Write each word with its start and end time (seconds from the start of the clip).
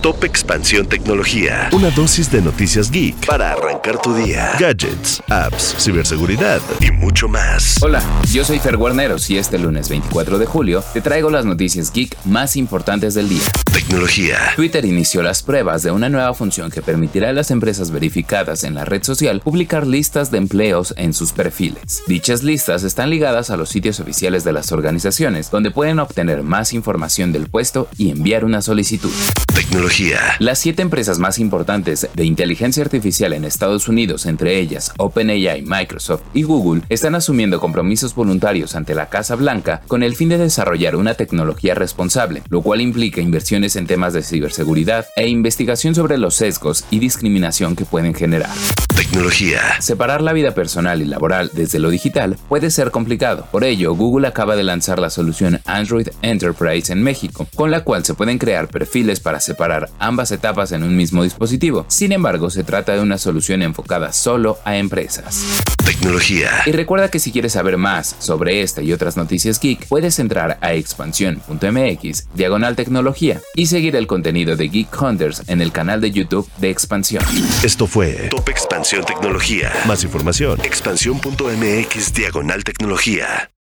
Top 0.00 0.22
Expansión 0.22 0.86
Tecnología. 0.86 1.70
Una 1.72 1.90
dosis 1.90 2.30
de 2.30 2.40
noticias 2.40 2.88
geek 2.88 3.26
para 3.26 3.50
arrancar 3.54 4.00
tu 4.00 4.14
día. 4.14 4.52
Gadgets, 4.56 5.20
apps, 5.28 5.74
ciberseguridad 5.76 6.60
y 6.80 6.92
mucho 6.92 7.26
más. 7.26 7.82
Hola, 7.82 8.00
yo 8.30 8.44
soy 8.44 8.60
Fer 8.60 8.76
Guarneros 8.76 9.28
y 9.28 9.38
este 9.38 9.58
lunes 9.58 9.88
24 9.88 10.38
de 10.38 10.46
julio 10.46 10.84
te 10.92 11.00
traigo 11.00 11.30
las 11.30 11.44
noticias 11.44 11.90
geek 11.90 12.16
más 12.26 12.54
importantes 12.54 13.14
del 13.14 13.28
día. 13.28 13.42
Tecnología. 13.78 14.38
Twitter 14.56 14.84
inició 14.84 15.22
las 15.22 15.44
pruebas 15.44 15.84
de 15.84 15.92
una 15.92 16.08
nueva 16.08 16.34
función 16.34 16.68
que 16.68 16.82
permitirá 16.82 17.28
a 17.28 17.32
las 17.32 17.52
empresas 17.52 17.92
verificadas 17.92 18.64
en 18.64 18.74
la 18.74 18.84
red 18.84 19.04
social 19.04 19.38
publicar 19.38 19.86
listas 19.86 20.32
de 20.32 20.38
empleos 20.38 20.94
en 20.96 21.14
sus 21.14 21.30
perfiles. 21.30 22.02
Dichas 22.08 22.42
listas 22.42 22.82
están 22.82 23.08
ligadas 23.08 23.50
a 23.50 23.56
los 23.56 23.68
sitios 23.68 24.00
oficiales 24.00 24.42
de 24.42 24.52
las 24.52 24.72
organizaciones, 24.72 25.52
donde 25.52 25.70
pueden 25.70 26.00
obtener 26.00 26.42
más 26.42 26.72
información 26.72 27.30
del 27.30 27.46
puesto 27.46 27.86
y 27.96 28.10
enviar 28.10 28.44
una 28.44 28.62
solicitud. 28.62 29.12
Tecnología. 29.54 30.18
Las 30.40 30.58
siete 30.58 30.82
empresas 30.82 31.20
más 31.20 31.38
importantes 31.38 32.08
de 32.14 32.24
inteligencia 32.24 32.82
artificial 32.82 33.32
en 33.32 33.44
Estados 33.44 33.86
Unidos, 33.86 34.26
entre 34.26 34.58
ellas 34.58 34.92
OpenAI, 34.96 35.62
Microsoft 35.62 36.22
y 36.34 36.42
Google, 36.42 36.82
están 36.88 37.14
asumiendo 37.14 37.60
compromisos 37.60 38.16
voluntarios 38.16 38.74
ante 38.74 38.96
la 38.96 39.08
Casa 39.08 39.36
Blanca 39.36 39.82
con 39.86 40.02
el 40.02 40.16
fin 40.16 40.30
de 40.30 40.38
desarrollar 40.38 40.96
una 40.96 41.14
tecnología 41.14 41.76
responsable, 41.76 42.42
lo 42.48 42.62
cual 42.62 42.80
implica 42.80 43.20
inversiones 43.20 43.67
en 43.76 43.86
temas 43.86 44.12
de 44.12 44.22
ciberseguridad 44.22 45.06
e 45.16 45.28
investigación 45.28 45.94
sobre 45.94 46.18
los 46.18 46.34
sesgos 46.34 46.84
y 46.90 46.98
discriminación 46.98 47.76
que 47.76 47.84
pueden 47.84 48.14
generar. 48.14 48.50
Tecnología. 48.98 49.80
Separar 49.80 50.22
la 50.22 50.32
vida 50.32 50.54
personal 50.54 51.00
y 51.00 51.04
laboral 51.04 51.52
desde 51.54 51.78
lo 51.78 51.88
digital 51.88 52.36
puede 52.48 52.68
ser 52.68 52.90
complicado. 52.90 53.46
Por 53.52 53.62
ello, 53.62 53.94
Google 53.94 54.26
acaba 54.26 54.56
de 54.56 54.64
lanzar 54.64 54.98
la 54.98 55.08
solución 55.08 55.60
Android 55.66 56.08
Enterprise 56.20 56.92
en 56.92 57.04
México, 57.04 57.46
con 57.54 57.70
la 57.70 57.84
cual 57.84 58.04
se 58.04 58.14
pueden 58.14 58.38
crear 58.38 58.66
perfiles 58.66 59.20
para 59.20 59.38
separar 59.38 59.88
ambas 60.00 60.32
etapas 60.32 60.72
en 60.72 60.82
un 60.82 60.96
mismo 60.96 61.22
dispositivo. 61.22 61.86
Sin 61.86 62.10
embargo, 62.10 62.50
se 62.50 62.64
trata 62.64 62.94
de 62.94 63.00
una 63.00 63.18
solución 63.18 63.62
enfocada 63.62 64.12
solo 64.12 64.58
a 64.64 64.76
empresas. 64.76 65.44
Tecnología. 65.86 66.50
Y 66.66 66.72
recuerda 66.72 67.08
que 67.08 67.20
si 67.20 67.30
quieres 67.30 67.52
saber 67.52 67.76
más 67.76 68.16
sobre 68.18 68.62
esta 68.62 68.82
y 68.82 68.92
otras 68.92 69.16
noticias 69.16 69.60
geek, 69.60 69.86
puedes 69.86 70.18
entrar 70.18 70.58
a 70.60 70.74
expansión.mx, 70.74 72.28
diagonal 72.34 72.74
tecnología, 72.74 73.40
y 73.54 73.66
seguir 73.66 73.94
el 73.94 74.08
contenido 74.08 74.56
de 74.56 74.68
Geek 74.68 75.00
Hunters 75.00 75.44
en 75.46 75.62
el 75.62 75.70
canal 75.70 76.00
de 76.00 76.10
YouTube 76.10 76.50
de 76.58 76.70
Expansión. 76.70 77.22
Esto 77.62 77.86
fue 77.86 78.28
Top 78.28 78.48
Expansión 78.88 79.04
Tecnología. 79.04 79.70
Más 79.86 80.02
información, 80.02 80.58
expansión.mx, 80.64 82.14
diagonal 82.14 82.64
tecnología. 82.64 83.50